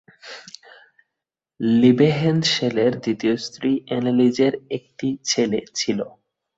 লিবেহেনশেলের 1.77 2.93
দ্বিতীয় 3.03 3.35
স্ত্রী 3.45 3.71
অ্যানেলিজের 3.87 4.53
একটি 4.77 5.07
ছেলে 5.25 5.59
ছিল। 5.75 5.99